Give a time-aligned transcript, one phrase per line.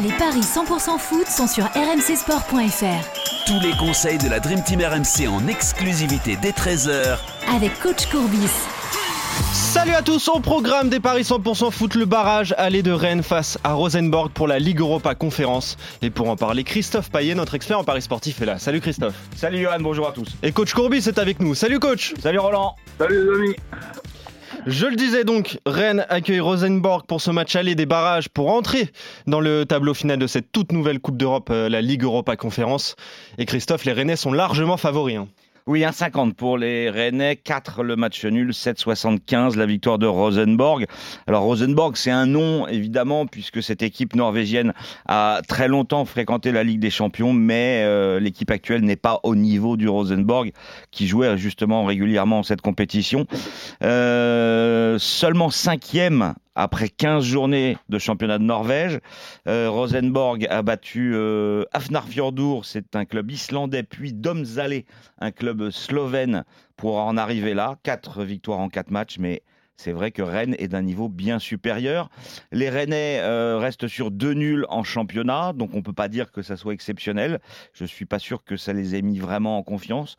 [0.00, 3.46] Les paris 100% foot sont sur rmcsport.fr.
[3.46, 7.18] Tous les conseils de la Dream Team RMC en exclusivité dès 13h
[7.54, 8.50] avec coach Courbis.
[9.52, 13.58] Salut à tous, on programme des paris 100% foot le barrage aller de Rennes face
[13.62, 15.76] à Rosenborg pour la Ligue Europa Conférence.
[16.02, 18.58] Et pour en parler, Christophe Paillet, notre expert en paris sportif, est là.
[18.58, 19.14] Salut Christophe.
[19.36, 20.28] Salut Johan, bonjour à tous.
[20.42, 21.54] Et coach Courbis est avec nous.
[21.54, 22.14] Salut coach.
[22.20, 22.74] Salut Roland.
[22.98, 23.56] Salut les amis.
[24.66, 28.88] Je le disais donc, Rennes accueille Rosenborg pour ce match aller des barrages pour entrer
[29.26, 32.96] dans le tableau final de cette toute nouvelle Coupe d'Europe, euh, la Ligue Europa Conférence.
[33.36, 35.16] Et Christophe, les Rennais sont largement favoris.
[35.18, 35.28] hein.
[35.66, 40.84] Oui, 1,50 pour les Rennais, 4 le match nul, 7,75 la victoire de Rosenborg.
[41.26, 44.74] Alors Rosenborg, c'est un nom évidemment puisque cette équipe norvégienne
[45.08, 49.34] a très longtemps fréquenté la Ligue des Champions, mais euh, l'équipe actuelle n'est pas au
[49.34, 50.52] niveau du Rosenborg
[50.90, 53.24] qui jouait justement régulièrement cette compétition.
[53.82, 59.00] Euh, seulement cinquième après 15 journées de championnat de Norvège.
[59.48, 64.82] Euh, Rosenborg a battu euh, Hafnarfjordur, c'est un club islandais, puis Domzale,
[65.18, 66.44] un club slovène,
[66.76, 67.76] pour en arriver là.
[67.82, 69.42] Quatre victoires en quatre matchs, mais
[69.76, 72.08] c'est vrai que Rennes est d'un niveau bien supérieur.
[72.52, 76.30] Les Rennais euh, restent sur deux nuls en championnat, donc on ne peut pas dire
[76.30, 77.40] que ça soit exceptionnel.
[77.72, 80.16] Je ne suis pas sûr que ça les ait mis vraiment en confiance.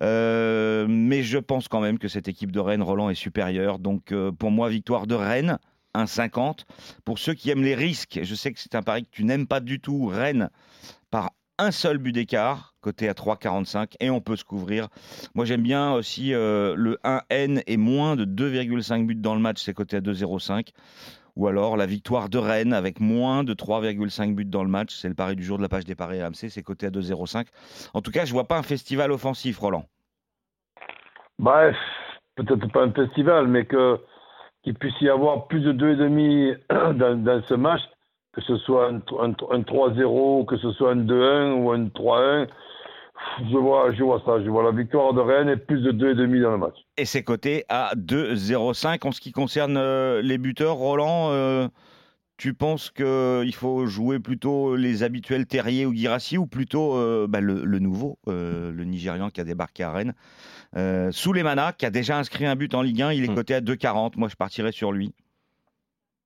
[0.00, 3.80] Euh, mais je pense quand même que cette équipe de Rennes, Roland, est supérieure.
[3.80, 5.58] Donc pour moi, victoire de Rennes,
[5.94, 6.64] 1,50.
[7.04, 9.46] Pour ceux qui aiment les risques, je sais que c'est un pari que tu n'aimes
[9.46, 10.50] pas du tout, Rennes,
[11.10, 14.88] par un seul but d'écart, côté à 3,45, et on peut se couvrir.
[15.34, 19.62] Moi, j'aime bien aussi euh, le 1N et moins de 2,5 buts dans le match,
[19.62, 20.70] c'est côté à 2,05.
[21.36, 25.08] Ou alors la victoire de Rennes avec moins de 3,5 buts dans le match, c'est
[25.08, 27.46] le pari du jour de la page des paris AMC, c'est côté à 2,05.
[27.92, 29.84] En tout cas, je vois pas un festival offensif, Roland.
[31.40, 31.76] Bref,
[32.36, 33.98] peut-être pas un festival, mais que
[34.64, 37.82] qu'il puisse y avoir plus de 2,5 dans, ce match,
[38.32, 42.48] que ce soit un 3-0, que ce soit un 2-1 ou un 3-1.
[43.50, 46.42] Je vois, je vois ça, je vois la victoire de Rennes et plus de 2,5
[46.42, 46.76] dans le match.
[46.96, 49.06] Et c'est coté à 2,05.
[49.06, 51.68] En ce qui concerne euh, les buteurs, Roland, euh,
[52.36, 57.40] tu penses qu'il faut jouer plutôt les habituels Terrier ou Girassi ou plutôt euh, bah,
[57.40, 60.14] le, le nouveau, euh, le Nigérian qui a débarqué à Rennes
[60.76, 63.34] euh, Souleymana, qui a déjà inscrit un but en Ligue 1, il est Hmm.
[63.36, 64.12] coté à 2,40.
[64.16, 65.14] Moi, je partirais sur lui.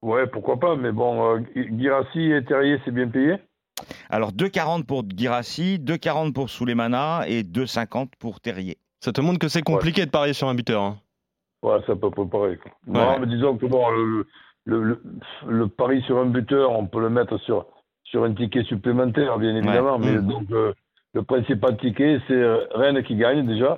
[0.01, 3.35] Ouais, pourquoi pas, mais bon, euh, Guirassi et Terrier, c'est bien payé?
[4.11, 8.79] Alors 2,40 pour Girassi, 2,40 pour Souleymana et 2,50 pour Terrier.
[9.01, 10.83] Ça te montre que c'est compliqué de parier sur un buteur.
[10.83, 10.99] hein.
[11.63, 12.57] Ouais, ça peut pas pareil.
[12.59, 12.73] quoi.
[12.87, 12.95] Ouais.
[12.95, 14.27] Non, mais disons que bon, le,
[14.69, 15.01] le, le,
[15.49, 17.67] le pari sur un buteur, on peut le mettre sur,
[18.05, 19.99] sur un ticket supplémentaire, bien évidemment.
[19.99, 20.27] Mais Mm.
[20.27, 20.73] donc, euh,
[21.15, 23.77] le principal ticket, c'est euh, Rennes qui gagne déjà.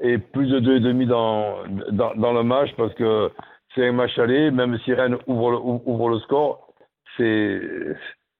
[0.00, 1.56] Et plus de 2,5 dans,
[1.90, 3.30] dans, dans le match, parce que
[3.74, 6.68] c'est un match aller, même si Rennes ouvre le, ouvre le score,
[7.16, 7.60] c'est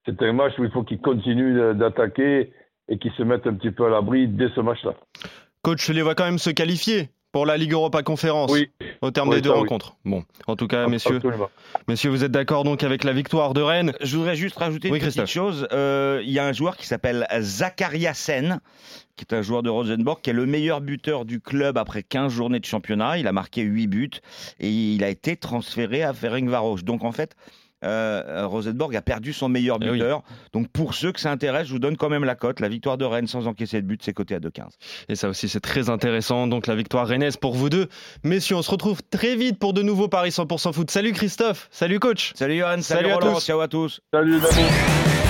[0.07, 2.53] c'est un match où il faut qu'ils continuent d'attaquer
[2.89, 4.95] et qu'ils se mettent un petit peu à l'abri dès ce match-là.
[5.63, 8.71] Coach, les vois quand même se qualifier pour la Ligue Europa Conférence Oui,
[9.03, 9.61] au terme des deux ça, oui.
[9.63, 9.97] rencontres.
[10.05, 11.51] Bon, en tout cas, messieurs, absolument.
[11.87, 14.99] messieurs, vous êtes d'accord donc avec la victoire de Rennes Je voudrais juste rajouter Oui,
[14.99, 15.69] une petite chose.
[15.73, 18.61] Euh, Il y a un joueur qui s'appelle Zakaria Sen,
[19.17, 22.33] qui est un joueur de Rosenborg, qui est le meilleur buteur du club après 15
[22.33, 23.19] journées de championnat.
[23.19, 24.11] Il a marqué 8 buts
[24.61, 26.79] et il a été transféré à Ferencvaros.
[26.83, 27.35] Donc en fait,
[27.85, 29.99] euh, Rosenborg a perdu son meilleur Eh oui.
[29.99, 30.23] buteur.
[30.53, 32.61] Donc pour ceux que ça intéresse, je vous donne quand même la cote.
[32.61, 34.65] La victoire de Rennes sans encaisser de but, c'est coté à 2,15.
[35.09, 36.47] Et ça aussi, c'est très intéressant.
[36.47, 37.89] Donc, la victoire rennaise pour vous deux.
[38.25, 40.91] Messieurs, on se retrouve très vite pour de nouveaux paris 100% foot.
[40.91, 41.69] Salut Christophe.
[41.71, 42.33] Salut coach.
[42.35, 43.45] Salut Johan, salut, Salut à Roland, tous.
[43.47, 44.01] ciao à tous.
[44.13, 45.28] Salut amis.